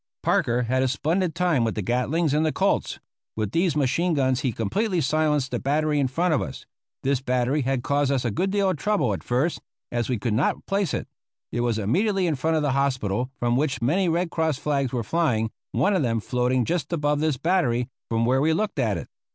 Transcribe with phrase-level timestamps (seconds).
[0.23, 2.99] Parker had a splendid time with the Gatlings and the Colts.
[3.35, 6.65] With these machine guns he completely silenced the battery in front of us.
[7.03, 9.61] This battery had caused us a good deal of trouble at first,
[9.91, 11.07] as we could not place it.
[11.51, 15.03] It was immediately in front of the hospital, from which many Red Cross flags were
[15.03, 19.07] flying, one of them floating just above this battery, from where we looked at it.